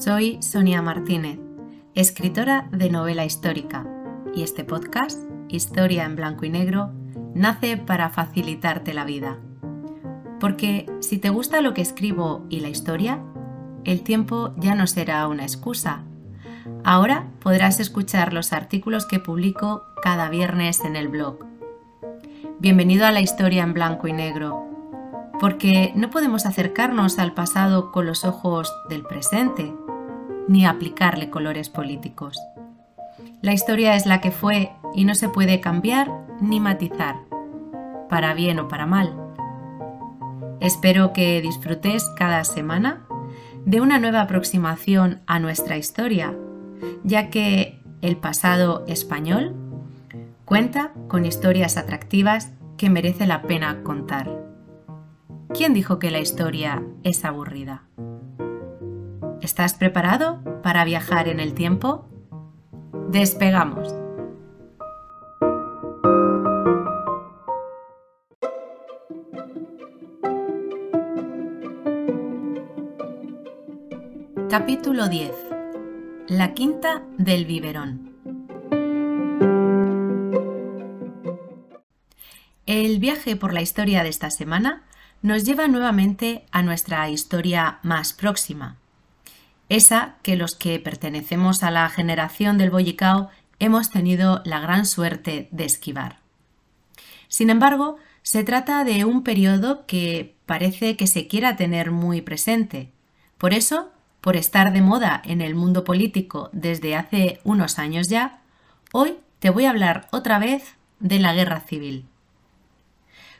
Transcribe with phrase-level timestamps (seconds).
[0.00, 1.38] Soy Sonia Martínez,
[1.94, 3.86] escritora de novela histórica,
[4.34, 6.90] y este podcast, Historia en Blanco y Negro,
[7.34, 9.36] nace para facilitarte la vida.
[10.40, 13.22] Porque si te gusta lo que escribo y la historia,
[13.84, 16.02] el tiempo ya no será una excusa.
[16.82, 21.44] Ahora podrás escuchar los artículos que publico cada viernes en el blog.
[22.58, 24.64] Bienvenido a la historia en blanco y negro,
[25.38, 29.74] porque no podemos acercarnos al pasado con los ojos del presente,
[30.48, 32.38] ni aplicarle colores políticos.
[33.42, 37.16] La historia es la que fue y no se puede cambiar ni matizar,
[38.08, 39.14] para bien o para mal.
[40.60, 43.06] Espero que disfrutes cada semana
[43.64, 46.34] de una nueva aproximación a nuestra historia,
[47.04, 49.54] ya que el pasado español
[50.44, 54.30] cuenta con historias atractivas que merece la pena contar.
[55.54, 57.84] ¿Quién dijo que la historia es aburrida?
[59.42, 62.06] ¿Estás preparado para viajar en el tiempo?
[63.08, 63.94] Despegamos.
[74.50, 75.32] Capítulo 10.
[76.28, 78.10] La quinta del biberón.
[82.66, 84.84] El viaje por la historia de esta semana
[85.22, 88.79] nos lleva nuevamente a nuestra historia más próxima,
[89.70, 95.48] esa que los que pertenecemos a la generación del Bollicao hemos tenido la gran suerte
[95.52, 96.18] de esquivar.
[97.28, 102.90] Sin embargo, se trata de un periodo que parece que se quiera tener muy presente.
[103.38, 108.42] Por eso, por estar de moda en el mundo político desde hace unos años ya,
[108.92, 112.06] hoy te voy a hablar otra vez de la guerra civil.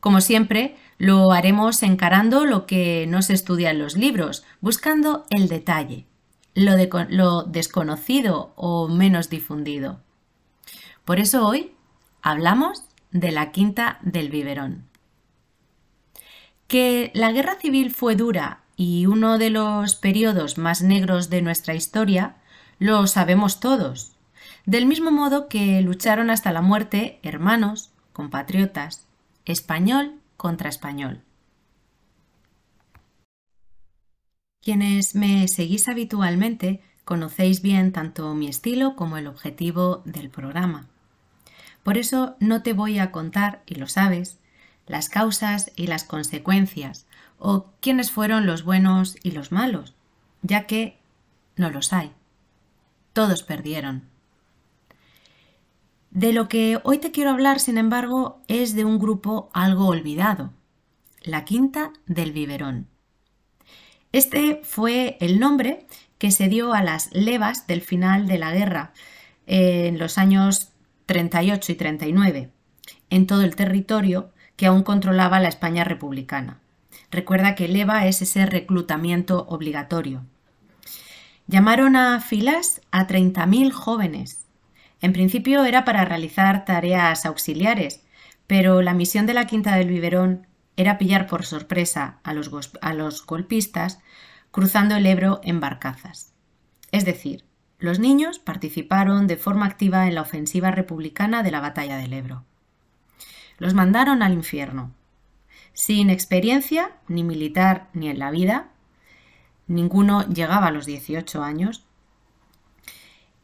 [0.00, 5.48] Como siempre, lo haremos encarando lo que no se estudia en los libros, buscando el
[5.48, 6.06] detalle,
[6.54, 10.00] lo, desconocido o menos difundido.
[11.04, 11.72] Por eso hoy
[12.22, 14.84] hablamos de la quinta del biberón.
[16.66, 21.74] Que la guerra civil fue dura y uno de los periodos más negros de nuestra
[21.74, 22.36] historia,
[22.78, 24.12] lo sabemos todos.
[24.66, 29.06] Del mismo modo que lucharon hasta la muerte hermanos, compatriotas,
[29.44, 31.20] español contra español.
[34.64, 40.88] Quienes me seguís habitualmente conocéis bien tanto mi estilo como el objetivo del programa.
[41.82, 44.38] Por eso no te voy a contar, y lo sabes,
[44.86, 47.06] las causas y las consecuencias,
[47.38, 49.94] o quiénes fueron los buenos y los malos,
[50.40, 50.98] ya que
[51.56, 52.12] no los hay.
[53.12, 54.04] Todos perdieron.
[56.10, 60.54] De lo que hoy te quiero hablar, sin embargo, es de un grupo algo olvidado,
[61.20, 62.93] la Quinta del Biberón.
[64.14, 65.86] Este fue el nombre
[66.18, 68.92] que se dio a las levas del final de la guerra
[69.46, 70.70] en los años
[71.06, 72.50] 38 y 39,
[73.10, 76.60] en todo el territorio que aún controlaba la España republicana.
[77.10, 80.22] Recuerda que leva es ese reclutamiento obligatorio.
[81.48, 84.44] Llamaron a filas a 30.000 jóvenes
[85.00, 88.00] en principio era para realizar tareas auxiliares,
[88.46, 94.00] pero la misión de la Quinta del Biberón era pillar por sorpresa a los, golpistas
[94.50, 96.32] cruzando el Ebro en barcazas.
[96.92, 97.44] Es decir,
[97.78, 102.44] los niños participaron de forma activa en la ofensiva republicana de la batalla del Ebro.
[103.58, 104.92] Los mandaron al infierno.
[105.72, 108.68] Sin experiencia, ni militar ni en la vida,
[109.66, 111.84] ninguno llegaba a los 18 años,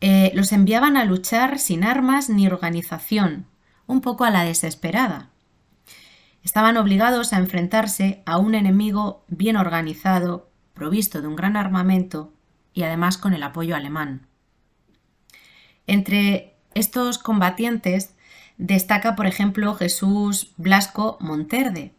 [0.00, 3.46] eh, los enviaban a luchar sin armas ni organización,
[3.86, 5.30] un poco a la desesperada.
[6.48, 12.32] Estaban obligados a enfrentarse a un enemigo bien organizado, provisto de un gran armamento
[12.72, 14.26] y además con el apoyo alemán.
[15.86, 18.14] Entre estos combatientes
[18.56, 21.92] destaca, por ejemplo, Jesús Blasco Monterde,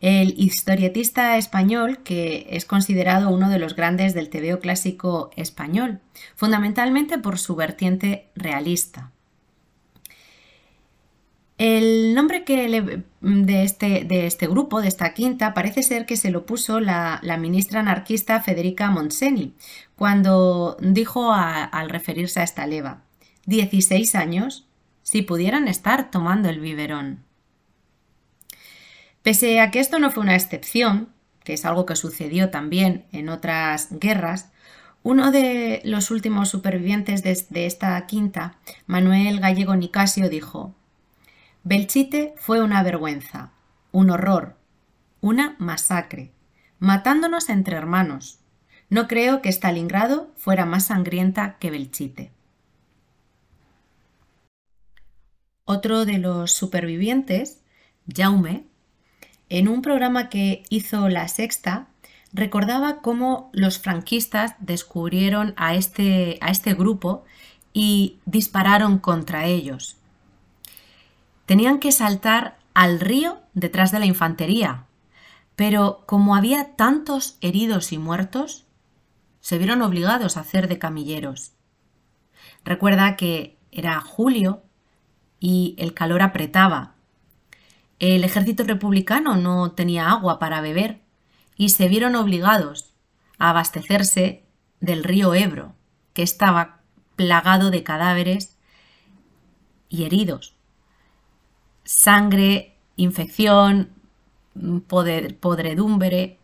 [0.00, 6.00] el historietista español que es considerado uno de los grandes del tebeo clásico español,
[6.36, 9.12] fundamentalmente por su vertiente realista.
[11.64, 12.68] El nombre que
[13.20, 17.20] de, este, de, este, grupo, de esta quinta, parece ser que se lo puso la,
[17.38, 19.54] ministra anarquista Federica Monseni,
[19.94, 23.04] cuando dijo al referirse a esta leva,
[23.46, 24.66] 16 años,
[25.04, 27.22] si pudieran estar tomando el biberón.
[29.22, 31.10] Pese a que esto no fue una excepción,
[31.44, 34.50] que es algo que sucedió también en otras guerras,
[35.04, 38.56] uno de los últimos supervivientes de, esta quinta,
[38.86, 40.74] Manuel Gallego Nicasio, dijo
[41.64, 43.52] Belchite fue una vergüenza,
[43.92, 44.56] un horror,
[45.20, 46.32] una masacre,
[46.80, 48.40] matándonos entre hermanos.
[48.90, 52.32] No creo que Stalingrado fuera más sangrienta que Belchite.
[55.64, 57.62] Otro de los supervivientes,
[58.12, 58.64] Jaume,
[59.48, 61.86] en un programa que hizo La Sexta,
[62.32, 67.24] recordaba cómo los franquistas descubrieron a este, a este grupo
[67.72, 70.01] y dispararon contra ellos.
[71.46, 74.86] Tenían que saltar al río detrás de la infantería,
[75.56, 78.66] pero como había tantos heridos y muertos,
[79.40, 81.52] se vieron obligados a hacer de camilleros.
[82.64, 84.62] Recuerda que era julio
[85.40, 86.94] y el calor apretaba.
[87.98, 91.00] El ejército republicano no tenía agua para beber
[91.56, 92.94] y se vieron obligados
[93.38, 94.44] a abastecerse
[94.80, 95.74] del río Ebro,
[96.12, 96.80] que estaba
[97.16, 98.56] plagado de cadáveres
[99.88, 100.54] y heridos.
[102.02, 103.90] Sangre, infección,
[104.88, 106.36] podredumbre.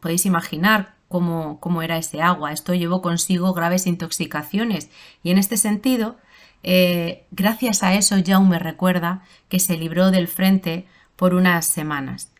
[0.00, 2.52] Podéis imaginar cómo, cómo, era ese agua.
[2.52, 4.90] Esto llevó consigo graves intoxicaciones
[5.22, 6.18] y en este sentido,
[6.62, 10.86] eh, gracias a eso, me recuerda que se libró del frente
[11.16, 12.30] por unas semanas.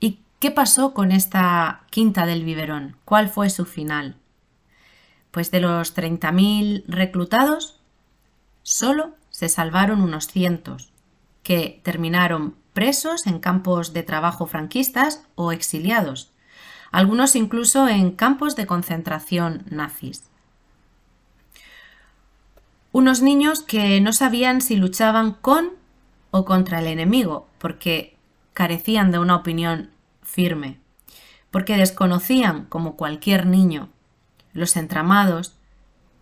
[0.00, 2.96] ¿Y qué pasó con esta quinta del biberón?
[3.04, 4.16] ¿Cuál fue su final?
[5.30, 7.82] Pues de los 30.000 reclutados,
[8.62, 10.88] solo se salvaron unos cientos,
[11.42, 16.32] que terminaron presos en campos de trabajo franquistas o exiliados,
[16.90, 20.22] algunos incluso en campos de concentración nazis.
[22.92, 25.72] Unos niños que no sabían si luchaban con
[26.30, 28.16] o contra el enemigo, porque
[28.54, 29.90] carecían de una opinión
[30.22, 30.80] firme,
[31.50, 33.90] porque desconocían, como cualquier niño,
[34.54, 35.58] los entramados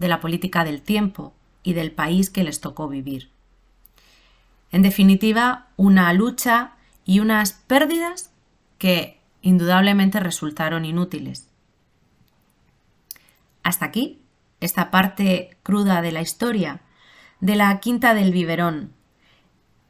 [0.01, 1.33] de la política del tiempo
[1.65, 3.31] y del país que les tocó vivir.
[4.71, 6.75] En definitiva, una lucha
[7.05, 8.31] y unas pérdidas
[8.79, 11.49] que indudablemente resultaron inútiles.
[13.63, 14.21] Hasta aquí
[14.61, 16.81] esta parte cruda de la historia
[17.41, 18.93] de la Quinta del Biberón.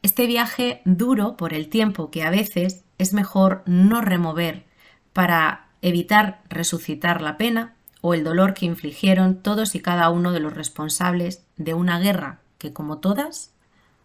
[0.01, 4.65] Este viaje duro por el tiempo que a veces es mejor no remover
[5.13, 7.74] para evitar resucitar la pena
[8.07, 12.37] o el dolor que infligieron todos y cada uno de los responsables de una guerra
[12.59, 13.51] que, como todas,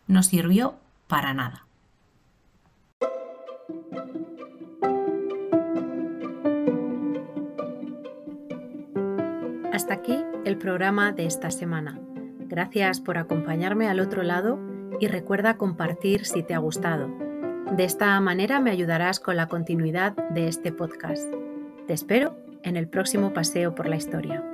[0.07, 0.77] no sirvió
[1.07, 1.67] para nada.
[9.71, 12.01] Hasta aquí el programa de esta semana.
[12.49, 14.59] Gracias por acompañarme al otro lado
[14.99, 17.11] y recuerda compartir si te ha gustado.
[17.77, 21.31] De esta manera me ayudarás con la continuidad de este podcast.
[21.87, 24.45] Te espero en el próximo paseo por la historia.